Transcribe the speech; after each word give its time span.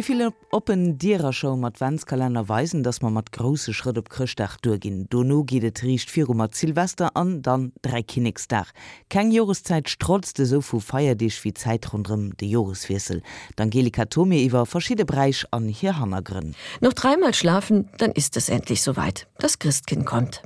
Die 0.00 0.04
viele 0.04 0.32
Open 0.50 0.96
Dierer 0.96 1.34
Show 1.34 1.52
im 1.52 1.62
Adventskalender 1.62 2.48
weisen, 2.48 2.82
dass 2.82 3.02
man 3.02 3.12
mat 3.12 3.32
große 3.32 3.74
Schritt 3.74 3.98
op 3.98 4.08
Christdach 4.08 4.56
durchgin. 4.56 5.06
Dono 5.10 5.44
gehtt 5.44 5.82
riecht 5.82 6.08
vier 6.08 6.26
mat 6.32 6.54
Silvester 6.54 7.14
an, 7.18 7.42
dann 7.42 7.74
drei 7.82 8.02
Kinigsdach. 8.02 8.72
Kein 9.10 9.30
Joreszeit 9.30 9.90
strotzte 9.90 10.46
so 10.46 10.62
vu 10.62 10.80
feierdich 10.80 11.44
wie 11.44 11.52
Zeit 11.52 11.92
rundrem 11.92 12.34
de 12.38 12.48
Joreswirsel. 12.48 13.20
Angelika 13.58 14.06
Tome 14.06 14.36
iwwer 14.36 14.64
verschiedene 14.64 15.04
Bereich 15.04 15.44
an 15.50 15.68
Hirhannergrün. 15.68 16.54
Noch 16.80 16.94
dreimal 16.94 17.34
schlafen, 17.34 17.90
dann 17.98 18.12
ist 18.12 18.38
es 18.38 18.48
endlich 18.48 18.80
soweit. 18.80 19.28
Das 19.38 19.58
Christkind 19.58 20.06
kommt. 20.06 20.42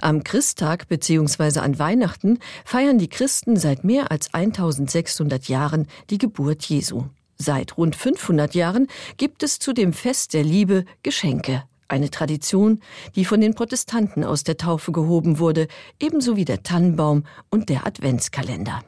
Am 0.00 0.22
Christtag 0.22 0.86
bzw. 0.86 1.58
an 1.58 1.80
Weihnachten 1.80 2.38
feiern 2.64 2.98
die 2.98 3.08
Christen 3.08 3.56
seit 3.56 3.82
mehr 3.82 4.12
als 4.12 4.32
1600 4.32 5.48
Jahren 5.48 5.88
die 6.08 6.18
Geburt 6.18 6.62
Jesu. 6.62 7.06
Seit 7.42 7.76
rund 7.76 7.96
500 7.96 8.54
Jahren 8.54 8.86
gibt 9.16 9.42
es 9.42 9.58
zu 9.58 9.72
dem 9.72 9.92
Fest 9.92 10.32
der 10.32 10.44
Liebe 10.44 10.84
Geschenke, 11.02 11.64
eine 11.88 12.08
Tradition, 12.08 12.78
die 13.16 13.24
von 13.24 13.40
den 13.40 13.56
Protestanten 13.56 14.22
aus 14.22 14.44
der 14.44 14.58
Taufe 14.58 14.92
gehoben 14.92 15.40
wurde, 15.40 15.66
ebenso 15.98 16.36
wie 16.36 16.44
der 16.44 16.62
Tannenbaum 16.62 17.24
und 17.50 17.68
der 17.68 17.84
Adventskalender. 17.84 18.84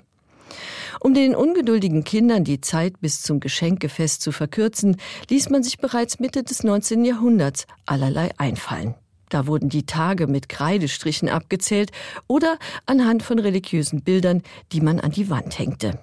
Um 1.00 1.14
den 1.14 1.34
ungeduldigen 1.34 2.04
Kindern 2.04 2.44
die 2.44 2.60
Zeit 2.60 3.00
bis 3.00 3.22
zum 3.22 3.40
Geschenkefest 3.40 4.22
zu 4.22 4.30
verkürzen, 4.30 4.98
ließ 5.28 5.50
man 5.50 5.64
sich 5.64 5.78
bereits 5.78 6.20
Mitte 6.20 6.44
des 6.44 6.62
19. 6.62 7.04
Jahrhunderts 7.04 7.66
allerlei 7.86 8.30
einfallen. 8.38 8.94
Da 9.30 9.48
wurden 9.48 9.68
die 9.68 9.84
Tage 9.84 10.28
mit 10.28 10.48
Kreidestrichen 10.48 11.28
abgezählt 11.28 11.90
oder 12.28 12.56
anhand 12.86 13.24
von 13.24 13.40
religiösen 13.40 14.02
Bildern, 14.02 14.44
die 14.70 14.80
man 14.80 15.00
an 15.00 15.10
die 15.10 15.28
Wand 15.28 15.58
hängte. 15.58 15.98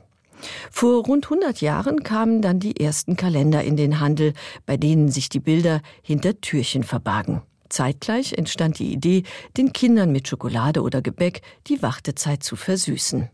Vor 0.72 1.06
rund 1.06 1.26
100 1.26 1.62
Jahren 1.62 2.04
kamen 2.04 2.42
dann 2.42 2.60
die 2.60 2.80
ersten 2.80 3.16
Kalender 3.16 3.64
in 3.64 3.78
den 3.78 4.00
Handel, 4.00 4.34
bei 4.66 4.78
denen 4.78 5.10
sich 5.10 5.30
die 5.30 5.40
Bilder 5.40 5.82
hinter 6.02 6.40
Türchen 6.42 6.84
verbargen. 6.84 7.42
Zeitgleich 7.70 8.34
entstand 8.34 8.80
die 8.80 8.92
Idee, 8.92 9.24
den 9.58 9.74
Kindern 9.74 10.12
mit 10.12 10.28
Schokolade 10.28 10.82
oder 10.82 11.02
Gebäck 11.02 11.42
die 11.68 11.82
Wartezeit 11.82 12.44
zu 12.44 12.56
versüßen. 12.56 13.30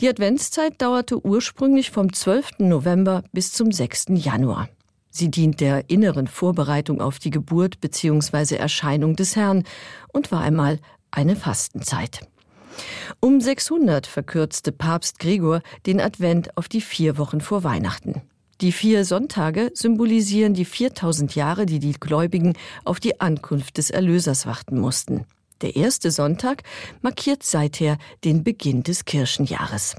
Die 0.00 0.08
Adventszeit 0.08 0.80
dauerte 0.82 1.24
ursprünglich 1.24 1.90
vom 1.90 2.12
12. 2.12 2.58
November 2.58 3.22
bis 3.32 3.52
zum 3.52 3.72
6. 3.72 4.06
Januar. 4.10 4.68
Sie 5.10 5.30
dient 5.30 5.60
der 5.60 5.88
inneren 5.88 6.26
Vorbereitung 6.26 7.00
auf 7.00 7.18
die 7.18 7.30
Geburt 7.30 7.80
bzw. 7.80 8.56
Erscheinung 8.56 9.16
des 9.16 9.34
Herrn 9.34 9.64
und 10.12 10.30
war 10.30 10.40
einmal 10.40 10.78
eine 11.10 11.36
Fastenzeit. 11.36 12.20
Um 13.20 13.40
600 13.40 14.06
verkürzte 14.06 14.72
Papst 14.72 15.18
Gregor 15.18 15.62
den 15.86 16.00
Advent 16.00 16.56
auf 16.56 16.68
die 16.68 16.80
vier 16.80 17.18
Wochen 17.18 17.40
vor 17.40 17.64
Weihnachten. 17.64 18.22
Die 18.62 18.72
vier 18.72 19.04
Sonntage 19.04 19.70
symbolisieren 19.74 20.54
die 20.54 20.64
4000 20.64 21.34
Jahre, 21.34 21.66
die 21.66 21.78
die 21.78 21.92
Gläubigen 21.92 22.54
auf 22.84 23.00
die 23.00 23.20
Ankunft 23.20 23.76
des 23.76 23.90
Erlösers 23.90 24.46
warten 24.46 24.78
mussten. 24.78 25.26
Der 25.60 25.76
erste 25.76 26.10
Sonntag 26.10 26.62
markiert 27.02 27.42
seither 27.42 27.98
den 28.24 28.44
Beginn 28.44 28.82
des 28.82 29.04
Kirchenjahres. 29.04 29.96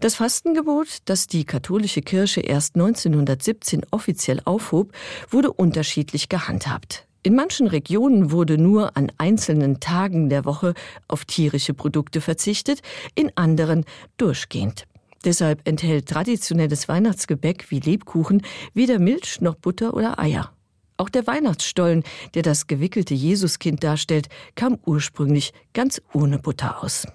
Das 0.00 0.14
Fastengebot, 0.14 0.98
das 1.04 1.26
die 1.26 1.44
katholische 1.44 2.00
Kirche 2.00 2.40
erst 2.40 2.74
1917 2.74 3.82
offiziell 3.90 4.40
aufhob, 4.44 4.92
wurde 5.30 5.52
unterschiedlich 5.52 6.28
gehandhabt. 6.28 7.06
In 7.24 7.36
manchen 7.36 7.68
Regionen 7.68 8.32
wurde 8.32 8.58
nur 8.58 8.96
an 8.96 9.12
einzelnen 9.16 9.78
Tagen 9.78 10.28
der 10.28 10.44
Woche 10.44 10.74
auf 11.06 11.24
tierische 11.24 11.72
Produkte 11.72 12.20
verzichtet, 12.20 12.82
in 13.14 13.30
anderen 13.36 13.84
durchgehend. 14.16 14.86
Deshalb 15.24 15.60
enthält 15.68 16.08
traditionelles 16.08 16.88
Weihnachtsgebäck 16.88 17.70
wie 17.70 17.78
Lebkuchen 17.78 18.42
weder 18.74 18.98
Milch 18.98 19.40
noch 19.40 19.54
Butter 19.54 19.94
oder 19.94 20.18
Eier. 20.18 20.50
Auch 20.96 21.08
der 21.08 21.26
Weihnachtsstollen, 21.28 22.02
der 22.34 22.42
das 22.42 22.66
gewickelte 22.66 23.14
Jesuskind 23.14 23.84
darstellt, 23.84 24.28
kam 24.56 24.78
ursprünglich 24.84 25.52
ganz 25.74 26.02
ohne 26.12 26.40
Butter 26.40 26.82
aus. 26.82 27.06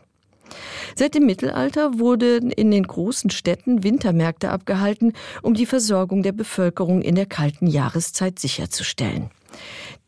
Seit 0.96 1.16
dem 1.16 1.26
Mittelalter 1.26 2.00
wurden 2.00 2.50
in 2.50 2.72
den 2.72 2.84
großen 2.84 3.30
Städten 3.30 3.84
Wintermärkte 3.84 4.52
abgehalten, 4.52 5.12
um 5.42 5.54
die 5.54 5.66
Versorgung 5.66 6.24
der 6.24 6.32
Bevölkerung 6.32 7.02
in 7.02 7.16
der 7.16 7.26
kalten 7.26 7.68
Jahreszeit 7.68 8.40
sicherzustellen. 8.40 9.30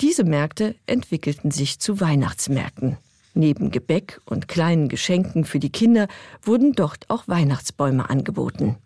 Diese 0.02 0.24
Märkte 0.24 0.76
entwickelten 0.86 1.52
sich 1.52 1.80
zu 1.80 2.00
Weihnachtsmärkten. 2.00 2.98
Neben 3.34 3.72
Gebäck 3.72 4.20
und 4.26 4.48
kleinen 4.48 4.90
Geschenken 4.90 5.46
für 5.46 5.60
die 5.60 5.72
Kinder 5.72 6.08
wurden 6.42 6.74
dort 6.74 7.10
auch 7.10 7.28
Weihnachtsbäume 7.28 8.10
angeboten. 8.10 8.78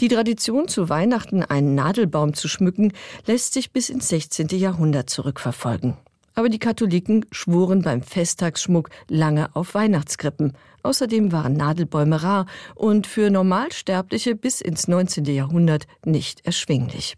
Die 0.00 0.08
Tradition 0.08 0.68
zu 0.68 0.88
Weihnachten 0.88 1.42
einen 1.42 1.74
Nadelbaum 1.74 2.34
zu 2.34 2.48
schmücken, 2.48 2.92
lässt 3.26 3.54
sich 3.54 3.72
bis 3.72 3.90
ins 3.90 4.08
16. 4.08 4.48
Jahrhundert 4.48 5.10
zurückverfolgen. 5.10 5.96
Aber 6.34 6.48
die 6.48 6.60
Katholiken 6.60 7.26
schworen 7.32 7.82
beim 7.82 8.00
Festtagsschmuck 8.00 8.90
lange 9.08 9.54
auf 9.56 9.74
Weihnachtskrippen. 9.74 10.52
Außerdem 10.84 11.32
waren 11.32 11.54
Nadelbäume 11.54 12.22
rar 12.22 12.46
und 12.76 13.08
für 13.08 13.28
Normalsterbliche 13.28 14.36
bis 14.36 14.60
ins 14.60 14.86
19. 14.86 15.24
Jahrhundert 15.24 15.88
nicht 16.04 16.46
erschwinglich. 16.46 17.16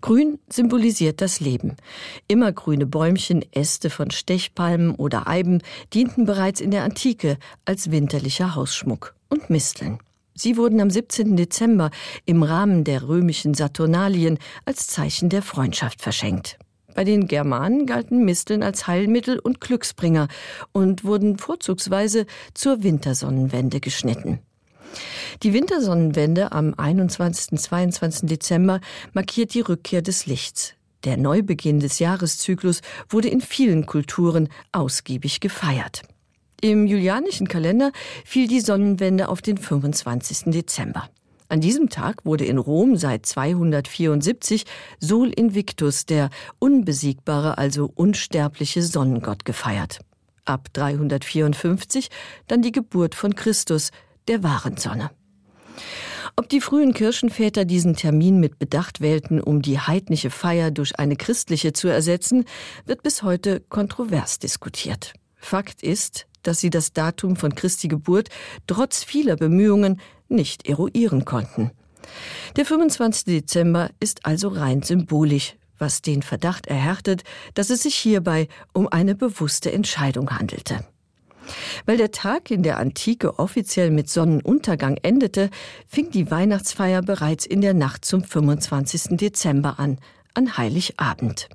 Grün 0.00 0.38
symbolisiert 0.48 1.20
das 1.20 1.40
Leben. 1.40 1.76
Immergrüne 2.28 2.86
Bäumchen, 2.86 3.44
Äste 3.52 3.90
von 3.90 4.10
Stechpalmen 4.10 4.94
oder 4.94 5.26
Eiben 5.26 5.62
dienten 5.92 6.26
bereits 6.26 6.60
in 6.60 6.70
der 6.70 6.84
Antike 6.84 7.38
als 7.64 7.90
winterlicher 7.90 8.54
Hausschmuck 8.54 9.14
und 9.28 9.50
Misteln. 9.50 9.98
Sie 10.34 10.56
wurden 10.58 10.80
am 10.80 10.90
17. 10.90 11.36
Dezember 11.36 11.90
im 12.26 12.42
Rahmen 12.42 12.84
der 12.84 13.08
römischen 13.08 13.54
Saturnalien 13.54 14.38
als 14.66 14.86
Zeichen 14.86 15.30
der 15.30 15.42
Freundschaft 15.42 16.02
verschenkt. 16.02 16.58
Bei 16.94 17.04
den 17.04 17.26
Germanen 17.26 17.86
galten 17.86 18.24
Misteln 18.24 18.62
als 18.62 18.86
Heilmittel 18.86 19.38
und 19.38 19.60
Glücksbringer 19.60 20.28
und 20.72 21.04
wurden 21.04 21.38
vorzugsweise 21.38 22.26
zur 22.54 22.82
Wintersonnenwende 22.82 23.80
geschnitten. 23.80 24.40
Die 25.42 25.52
Wintersonnenwende 25.52 26.52
am 26.52 26.74
21. 26.76 27.58
22. 27.58 28.28
Dezember 28.28 28.80
markiert 29.12 29.54
die 29.54 29.60
Rückkehr 29.60 30.02
des 30.02 30.26
Lichts. 30.26 30.74
Der 31.04 31.16
Neubeginn 31.16 31.80
des 31.80 31.98
Jahreszyklus 31.98 32.80
wurde 33.08 33.28
in 33.28 33.40
vielen 33.40 33.86
Kulturen 33.86 34.48
ausgiebig 34.72 35.40
gefeiert. 35.40 36.02
Im 36.60 36.86
julianischen 36.86 37.48
Kalender 37.48 37.92
fiel 38.24 38.48
die 38.48 38.60
Sonnenwende 38.60 39.28
auf 39.28 39.42
den 39.42 39.58
25. 39.58 40.52
Dezember. 40.52 41.08
An 41.48 41.60
diesem 41.60 41.90
Tag 41.90 42.24
wurde 42.24 42.44
in 42.44 42.58
Rom 42.58 42.96
seit 42.96 43.24
274 43.24 44.64
Sol 44.98 45.28
Invictus, 45.28 46.06
der 46.06 46.30
unbesiegbare, 46.58 47.56
also 47.56 47.90
unsterbliche 47.94 48.82
Sonnengott 48.82 49.44
gefeiert. 49.44 50.00
Ab 50.44 50.68
354 50.72 52.08
dann 52.48 52.62
die 52.62 52.72
Geburt 52.72 53.14
von 53.14 53.34
Christus, 53.36 53.90
der 54.28 54.42
wahren 54.42 54.76
Sonne. 54.76 55.10
Ob 56.38 56.50
die 56.50 56.60
frühen 56.60 56.92
Kirchenväter 56.92 57.64
diesen 57.64 57.96
Termin 57.96 58.40
mit 58.40 58.58
Bedacht 58.58 59.00
wählten, 59.00 59.40
um 59.40 59.62
die 59.62 59.78
heidnische 59.78 60.28
Feier 60.30 60.70
durch 60.70 60.98
eine 60.98 61.16
christliche 61.16 61.72
zu 61.72 61.88
ersetzen, 61.88 62.44
wird 62.84 63.02
bis 63.02 63.22
heute 63.22 63.60
kontrovers 63.60 64.38
diskutiert. 64.38 65.14
Fakt 65.36 65.82
ist, 65.82 66.26
dass 66.42 66.60
sie 66.60 66.70
das 66.70 66.92
Datum 66.92 67.36
von 67.36 67.54
Christi 67.54 67.88
Geburt 67.88 68.28
trotz 68.66 69.02
vieler 69.02 69.36
Bemühungen 69.36 70.00
nicht 70.28 70.68
eruieren 70.68 71.24
konnten. 71.24 71.70
Der 72.56 72.66
25. 72.66 73.24
Dezember 73.24 73.90
ist 73.98 74.26
also 74.26 74.48
rein 74.48 74.82
symbolisch, 74.82 75.56
was 75.78 76.02
den 76.02 76.22
Verdacht 76.22 76.66
erhärtet, 76.66 77.24
dass 77.54 77.70
es 77.70 77.82
sich 77.82 77.94
hierbei 77.94 78.48
um 78.72 78.88
eine 78.88 79.14
bewusste 79.14 79.72
Entscheidung 79.72 80.30
handelte. 80.30 80.84
Weil 81.84 81.96
der 81.96 82.10
Tag 82.10 82.50
in 82.50 82.62
der 82.62 82.78
Antike 82.78 83.38
offiziell 83.38 83.90
mit 83.90 84.08
Sonnenuntergang 84.08 84.98
endete, 85.02 85.50
fing 85.86 86.10
die 86.10 86.30
Weihnachtsfeier 86.30 87.02
bereits 87.02 87.46
in 87.46 87.60
der 87.60 87.74
Nacht 87.74 88.04
zum 88.04 88.22
25. 88.22 89.16
Dezember 89.16 89.78
an, 89.78 89.98
an 90.34 90.56
Heiligabend. 90.56 91.48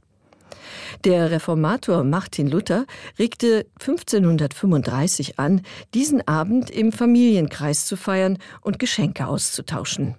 Der 1.03 1.31
Reformator 1.31 2.03
Martin 2.03 2.47
Luther 2.47 2.85
regte 3.17 3.65
1535 3.79 5.39
an, 5.39 5.61
diesen 5.93 6.27
Abend 6.27 6.69
im 6.69 6.91
Familienkreis 6.91 7.85
zu 7.85 7.97
feiern 7.97 8.37
und 8.61 8.79
Geschenke 8.79 9.27
auszutauschen. 9.27 10.15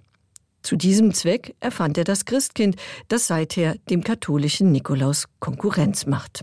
Zu 0.62 0.76
diesem 0.76 1.12
Zweck 1.12 1.54
erfand 1.60 1.98
er 1.98 2.04
das 2.04 2.24
Christkind, 2.24 2.76
das 3.08 3.26
seither 3.26 3.76
dem 3.90 4.04
katholischen 4.04 4.72
Nikolaus 4.72 5.26
Konkurrenz 5.40 6.06
macht. 6.06 6.42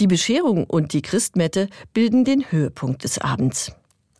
Die 0.00 0.06
Bescherung 0.06 0.64
und 0.64 0.92
die 0.92 1.02
Christmette 1.02 1.68
bilden 1.92 2.24
den 2.24 2.52
Höhepunkt 2.52 3.02
des 3.02 3.18
Abends. 3.18 3.72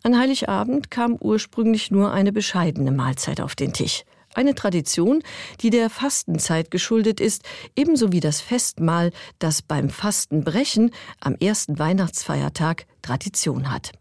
An 0.03 0.19
Heiligabend 0.19 0.91
kam 0.91 1.17
ursprünglich 1.21 1.93
nur 1.93 2.13
eine 2.13 2.33
bescheidene 2.33 2.91
Mahlzeit 2.91 3.41
auf 3.41 3.55
den 3.55 3.73
Tisch. 3.73 4.03
Eine 4.35 4.57
Tradition, 4.57 5.23
die 5.61 5.71
der 5.71 5.89
Fastenzeit 5.89 6.73
geschuldet 6.73 7.21
ist, 7.21 7.43
ebenso 7.77 8.13
wie 8.13 8.21
das 8.21 8.41
Festmahl, 8.41 9.13
das 9.39 9.63
beim 9.63 9.89
Fastenbrechen 9.89 10.91
am 11.21 11.37
ersten 11.37 11.79
Weihnachtsfeiertag 11.79 12.87
Tradition 13.03 13.71
hat. 13.71 13.93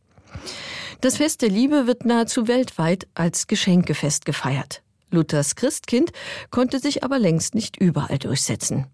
Das 1.02 1.18
Fest 1.18 1.44
der 1.44 1.50
Liebe 1.50 1.86
wird 1.86 2.06
nahezu 2.06 2.48
weltweit 2.48 3.08
als 3.14 3.46
Geschenkefest 3.46 4.26
gefeiert. 4.26 4.82
Luthers 5.12 5.56
Christkind 5.56 6.12
konnte 6.50 6.80
sich 6.80 7.04
aber 7.04 7.20
längst 7.20 7.54
nicht 7.54 7.78
überall 7.78 8.18
durchsetzen. 8.18 8.88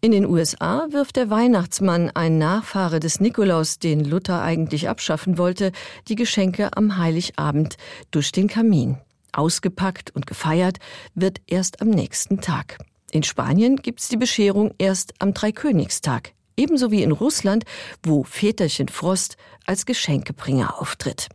In 0.00 0.12
den 0.12 0.26
USA 0.26 0.86
wirft 0.90 1.16
der 1.16 1.30
Weihnachtsmann, 1.30 2.10
ein 2.14 2.38
Nachfahre 2.38 3.00
des 3.00 3.20
Nikolaus, 3.20 3.78
den 3.78 4.04
Luther 4.04 4.42
eigentlich 4.42 4.88
abschaffen 4.88 5.38
wollte, 5.38 5.72
die 6.08 6.16
Geschenke 6.16 6.76
am 6.76 6.98
Heiligabend 6.98 7.76
durch 8.10 8.32
den 8.32 8.48
Kamin. 8.48 8.98
Ausgepackt 9.32 10.14
und 10.14 10.26
gefeiert 10.26 10.78
wird 11.14 11.40
erst 11.46 11.82
am 11.82 11.90
nächsten 11.90 12.40
Tag. 12.40 12.78
In 13.10 13.22
Spanien 13.22 13.76
gibt's 13.76 14.08
die 14.08 14.16
Bescherung 14.16 14.74
erst 14.78 15.14
am 15.20 15.32
Dreikönigstag, 15.32 16.32
ebenso 16.56 16.90
wie 16.90 17.02
in 17.02 17.12
Russland, 17.12 17.64
wo 18.02 18.24
Väterchen 18.24 18.88
Frost 18.88 19.36
als 19.64 19.86
Geschenkebringer 19.86 20.80
auftritt. 20.80 21.28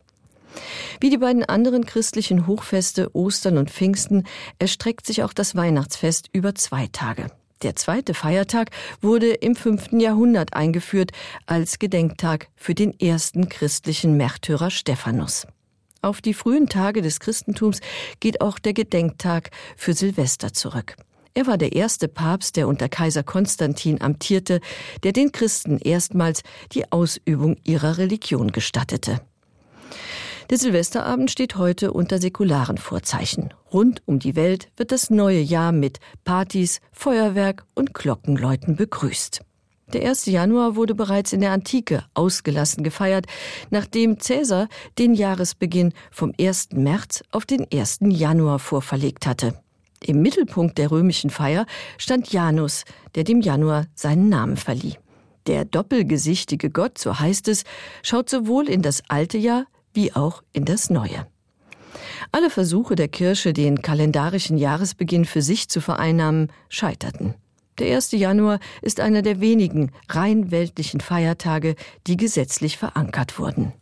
Wie 1.00 1.10
die 1.10 1.18
beiden 1.18 1.46
anderen 1.46 1.86
christlichen 1.86 2.46
Hochfeste 2.46 3.16
Ostern 3.16 3.58
und 3.58 3.72
Pfingsten 3.72 4.26
erstreckt 4.60 5.06
sich 5.06 5.24
auch 5.24 5.34
das 5.34 5.56
Weihnachtsfest 5.56 6.30
über 6.34 6.56
zwei 6.56 6.88
Tage. 6.88 7.32
Der 7.62 7.76
zweite 7.76 8.14
Feiertag 8.14 8.72
wurde 9.02 9.34
im 9.34 9.56
fünften 9.56 10.00
Jahrhundert 10.00 10.54
eingeführt 10.54 11.12
als 11.46 11.78
Gedenktag 11.78 12.48
für 12.56 12.74
den 12.74 13.00
ersten 13.00 13.50
christlichen 13.50 14.18
Märtyrer 14.18 14.72
Stephanus. 14.72 15.46
Auf 16.02 16.22
die 16.22 16.34
frühen 16.34 16.68
Tage 16.68 17.04
des 17.04 17.20
Christentums 17.20 17.80
geht 18.20 18.42
auch 18.42 18.58
der 18.58 18.74
Gedenktag 18.74 19.52
für 19.78 19.94
Silvester 19.94 20.52
zurück. 20.52 20.96
Er 21.34 21.46
war 21.46 21.58
der 21.58 21.74
erste 21.74 22.08
Papst, 22.08 22.58
der 22.58 22.68
unter 22.68 22.90
Kaiser 22.90 23.24
Konstantin 23.24 24.02
amtierte, 24.02 24.60
der 25.04 25.14
den 25.14 25.32
Christen 25.32 25.78
erstmals 25.78 26.42
die 26.74 26.92
Ausübung 26.92 27.58
ihrer 27.64 28.00
Religion 28.00 28.52
gestattete. 28.52 29.22
Der 30.52 30.58
Silvesterabend 30.58 31.32
steht 31.32 31.56
heute 31.56 31.94
unter 31.94 32.20
säkularen 32.20 32.78
Vorzeichen. 32.78 33.54
Rund 33.72 34.04
um 34.06 34.20
die 34.20 34.36
Welt 34.36 34.68
wird 34.76 34.92
das 34.92 35.10
neue 35.10 35.40
Jahr 35.40 35.72
mit 35.72 36.02
Partys, 36.26 36.82
Feuerwerk 36.92 37.64
und 37.74 37.94
Glockenläuten 37.94 38.76
begrüßt. 38.76 39.40
Der 39.94 40.10
1. 40.10 40.26
Januar 40.26 40.76
wurde 40.76 40.94
bereits 40.94 41.32
in 41.32 41.40
der 41.40 41.54
Antike 41.54 42.04
ausgelassen 42.16 42.84
gefeiert, 42.84 43.28
nachdem 43.70 44.20
Cäsar 44.20 44.68
den 45.00 45.14
Jahresbeginn 45.14 45.94
vom 46.12 46.34
1. 46.38 46.74
März 46.74 47.24
auf 47.32 47.46
den 47.46 47.66
1. 47.74 48.00
Januar 48.02 48.60
vorverlegt 48.60 49.28
hatte. 49.28 49.54
Im 50.04 50.22
Mittelpunkt 50.22 50.78
der 50.78 50.92
römischen 50.92 51.30
Feier 51.30 51.66
stand 51.98 52.34
Janus, 52.34 52.84
der 53.16 53.24
dem 53.24 53.40
Januar 53.40 53.86
seinen 53.96 54.28
Namen 54.28 54.58
verlieh. 54.58 54.98
Der 55.48 55.64
doppelgesichtige 55.64 56.70
Gott, 56.70 56.98
so 56.98 57.20
heißt 57.20 57.48
es, 57.48 57.64
schaut 58.04 58.30
sowohl 58.30 58.68
in 58.68 58.82
das 58.82 59.02
alte 59.08 59.38
Jahr 59.38 59.66
wie 59.94 60.14
auch 60.14 60.44
in 60.54 60.66
das 60.66 60.90
neue. 60.90 61.28
Alle 62.32 62.50
Versuche 62.50 62.96
der 62.96 63.08
Kirche, 63.08 63.54
den 63.54 63.82
kalendarischen 63.82 64.58
Jahresbeginn 64.58 65.26
für 65.26 65.42
sich 65.42 65.70
zu 65.70 65.82
vereinnahmen, 65.82 66.52
scheiterten. 66.70 67.36
Der 67.80 67.96
1. 67.96 68.12
Januar 68.12 68.60
ist 68.82 69.00
einer 69.00 69.22
der 69.22 69.40
wenigen 69.40 69.92
rein 70.10 70.52
weltlichen 70.52 71.02
Feiertage, 71.02 71.76
die 72.08 72.18
gesetzlich 72.18 72.78
verankert 72.78 73.40
wurden. 73.40 73.74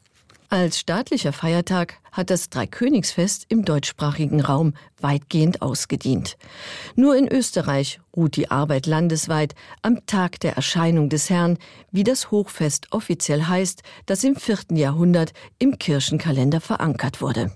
Als 0.51 0.79
staatlicher 0.79 1.31
Feiertag 1.31 1.99
hat 2.11 2.31
das 2.31 2.49
Dreikönigsfest 2.49 3.45
im 3.49 3.65
deutschsprachigen 3.65 4.41
Raum 4.41 4.73
weitgehend 4.99 5.61
ausgedient. 5.61 6.37
Nur 6.95 7.15
in 7.15 7.27
Österreich 7.27 7.99
ruht 8.15 8.35
die 8.35 8.49
Arbeit 8.49 8.87
landesweit 8.87 9.53
am 9.83 10.07
Tag 10.07 10.39
der 10.39 10.55
Erscheinung 10.55 11.09
des 11.09 11.29
Herrn, 11.29 11.59
wie 11.91 12.03
das 12.03 12.31
Hochfest 12.31 12.87
offiziell 12.89 13.43
heißt, 13.43 13.83
das 14.07 14.23
im 14.23 14.35
vierten 14.35 14.75
Jahrhundert 14.75 15.33
im 15.59 15.77
Kirchenkalender 15.77 16.61
verankert 16.61 17.21
wurde. 17.21 17.51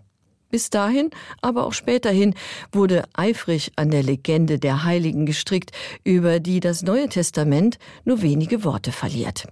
Bis 0.51 0.69
dahin, 0.69 1.09
aber 1.41 1.65
auch 1.65 1.73
späterhin, 1.73 2.35
wurde 2.71 3.05
eifrig 3.13 3.71
an 3.75 3.89
der 3.89 4.03
Legende 4.03 4.59
der 4.59 4.83
Heiligen 4.83 5.25
gestrickt, 5.25 5.71
über 6.03 6.39
die 6.39 6.59
das 6.59 6.83
Neue 6.83 7.09
Testament 7.09 7.79
nur 8.05 8.21
wenige 8.21 8.63
Worte 8.63 8.91
verliert. 8.91 9.47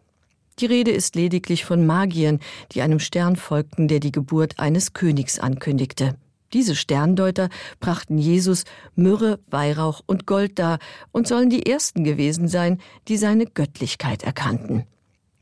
Die 0.59 0.65
Rede 0.65 0.92
ist 0.92 1.15
lediglich 1.15 1.65
von 1.65 1.86
Magiern, 1.86 2.39
die 2.71 2.81
einem 2.81 3.00
Stern 3.00 3.36
folgten, 3.36 3.88
der 3.88 4.00
die 4.00 4.12
Geburt 4.12 4.59
eines 4.59 4.94
Königs 4.94 5.39
ankündigte. 5.39 6.15
Diese 6.53 6.75
Sterndeuter 6.75 7.50
brachten 7.80 8.18
Jesus 8.18 8.65
Myrrhe, 8.95 9.39
Weihrauch 9.50 10.01
und 10.06 10.27
Gold 10.27 10.59
dar 10.59 10.80
und 11.12 11.27
sollen 11.27 11.50
die 11.50 11.65
ersten 11.65 12.03
gewesen 12.03 12.48
sein, 12.48 12.80
die 13.07 13.18
seine 13.18 13.45
Göttlichkeit 13.45 14.24
erkannten. 14.24 14.86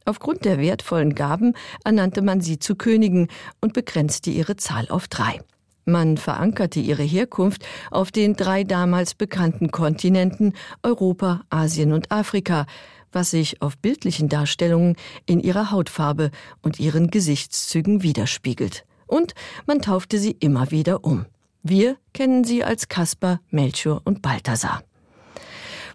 Aufgrund 0.05 0.45
der 0.45 0.59
wertvollen 0.59 1.15
Gaben 1.15 1.55
ernannte 1.83 2.21
man 2.21 2.41
sie 2.41 2.59
zu 2.59 2.75
Königen 2.75 3.27
und 3.59 3.73
begrenzte 3.73 4.29
ihre 4.29 4.55
Zahl 4.55 4.87
auf 4.89 5.07
drei. 5.07 5.39
Man 5.85 6.17
verankerte 6.17 6.79
ihre 6.79 7.03
Herkunft 7.03 7.65
auf 7.89 8.11
den 8.11 8.35
drei 8.35 8.63
damals 8.63 9.15
bekannten 9.15 9.71
Kontinenten 9.71 10.53
Europa, 10.83 11.41
Asien 11.49 11.93
und 11.93 12.11
Afrika, 12.11 12.67
was 13.11 13.31
sich 13.31 13.61
auf 13.61 13.77
bildlichen 13.77 14.29
Darstellungen 14.29 14.95
in 15.25 15.39
ihrer 15.39 15.71
Hautfarbe 15.71 16.31
und 16.61 16.79
ihren 16.79 17.09
Gesichtszügen 17.09 18.03
widerspiegelt. 18.03 18.85
Und 19.07 19.33
man 19.65 19.81
taufte 19.81 20.19
sie 20.19 20.31
immer 20.31 20.71
wieder 20.71 21.03
um. 21.03 21.25
Wir 21.63 21.97
kennen 22.13 22.43
sie 22.43 22.63
als 22.63 22.87
Kaspar, 22.87 23.41
Melchior 23.49 24.01
und 24.05 24.21
Balthasar. 24.21 24.83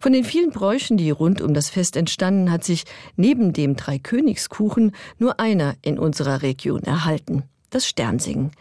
Von 0.01 0.13
den 0.13 0.25
vielen 0.25 0.51
Bräuchen, 0.51 0.99
die 0.99 1.11
rund 1.11 1.41
um 1.41 1.55
das 1.55 1.71
Fest 1.71 1.97
entstanden, 1.97 2.51
hat 2.51 2.65
sich 2.65 2.85
neben 3.17 3.55
dem 3.55 3.77
Dreikönigskuchen 3.77 4.93
nur 5.19 5.41
einer 5.41 5.77
in 5.81 5.99
unserer 5.99 6.43
Region 6.43 6.83
erhalten 6.83 7.45
das 7.75 7.87
Sternsingen. 7.87 8.53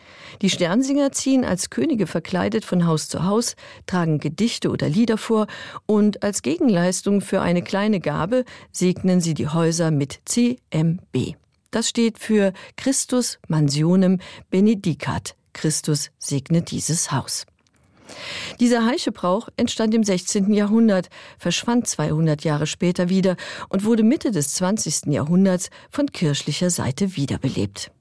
Die 0.41 0.49
Sternsinger 0.49 1.11
ziehen 1.11 1.45
als 1.45 1.69
Könige 1.69 2.07
verkleidet 2.07 2.65
von 2.65 2.87
Haus 2.87 3.07
zu 3.07 3.23
Haus, 3.23 3.55
tragen 3.85 4.19
Gedichte 4.19 4.69
oder 4.69 4.89
Lieder 4.89 5.17
vor 5.17 5.47
und 5.85 6.23
als 6.23 6.41
Gegenleistung 6.41 7.21
für 7.21 7.41
eine 7.41 7.61
kleine 7.61 7.99
Gabe 7.99 8.43
segnen 8.71 9.21
sie 9.21 9.33
die 9.33 9.47
Häuser 9.47 9.91
mit 9.91 10.19
CMB. 10.25 11.35
Das 11.71 11.89
steht 11.89 12.19
für 12.19 12.53
Christus 12.75 13.39
Mansionem 13.47 14.19
Benedicat. 14.49 15.35
Christus 15.53 16.09
segne 16.17 16.61
dieses 16.61 17.11
Haus. 17.11 17.45
Dieser 18.59 18.85
Heischebrauch 18.85 19.49
entstand 19.57 19.93
im 19.93 20.03
16. 20.03 20.53
Jahrhundert, 20.53 21.09
verschwand 21.37 21.87
200 21.87 22.43
Jahre 22.43 22.67
später 22.67 23.09
wieder 23.09 23.37
und 23.69 23.85
wurde 23.85 24.03
Mitte 24.03 24.31
des 24.31 24.53
20. 24.55 25.07
Jahrhunderts 25.07 25.69
von 25.89 26.07
kirchlicher 26.07 26.69
Seite 26.69 27.15
wiederbelebt. 27.15 27.91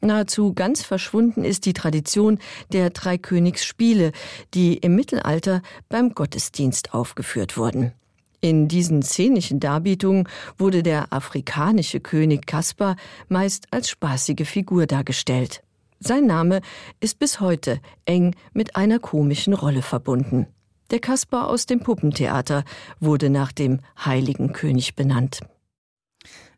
Nahezu 0.00 0.54
ganz 0.54 0.82
verschwunden 0.82 1.44
ist 1.44 1.66
die 1.66 1.74
Tradition 1.74 2.38
der 2.72 2.90
Dreikönigsspiele, 2.90 4.12
die 4.54 4.76
im 4.78 4.94
Mittelalter 4.94 5.62
beim 5.88 6.14
Gottesdienst 6.14 6.94
aufgeführt 6.94 7.56
wurden. 7.56 7.92
In 8.40 8.68
diesen 8.68 9.02
szenischen 9.02 9.60
Darbietungen 9.60 10.26
wurde 10.56 10.82
der 10.82 11.12
afrikanische 11.12 12.00
König 12.00 12.46
Kaspar 12.46 12.96
meist 13.28 13.66
als 13.70 13.90
spaßige 13.90 14.48
Figur 14.48 14.86
dargestellt. 14.86 15.62
Sein 15.98 16.24
Name 16.24 16.62
ist 17.00 17.18
bis 17.18 17.40
heute 17.40 17.80
eng 18.06 18.34
mit 18.54 18.76
einer 18.76 18.98
komischen 18.98 19.52
Rolle 19.52 19.82
verbunden. 19.82 20.46
Der 20.90 20.98
Kaspar 20.98 21.48
aus 21.48 21.66
dem 21.66 21.80
Puppentheater 21.80 22.64
wurde 22.98 23.28
nach 23.28 23.52
dem 23.52 23.80
heiligen 24.02 24.54
König 24.54 24.96
benannt. 24.96 25.40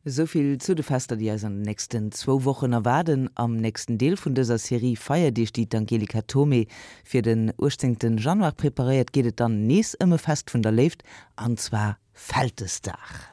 Soviel 0.04 0.58
zu 0.58 0.74
de 0.74 0.82
Fester 0.82 1.14
die 1.14 1.30
as 1.30 1.44
an 1.44 1.62
nächsten 1.62 2.10
zwo 2.10 2.42
Wochen 2.42 2.72
erwarden 2.72 3.30
am 3.36 3.56
nächsten 3.56 3.98
Deel 3.98 4.16
vun 4.16 4.34
dieser 4.34 4.58
Serie 4.58 4.96
feier 4.96 5.30
die 5.30 5.46
steht 5.46 5.76
Angelika 5.76 6.22
Tome 6.22 6.66
fir 7.04 7.22
den 7.22 7.52
urzingten 7.56 8.18
Januar 8.18 8.50
präpariert 8.50 9.12
gehtt 9.12 9.38
dann 9.38 9.68
nees 9.68 9.94
immer 9.94 10.18
fest 10.18 10.52
vun 10.52 10.62
der 10.62 10.72
Left 10.72 11.04
anzwa 11.36 11.98
Faltesdach. 12.14 13.30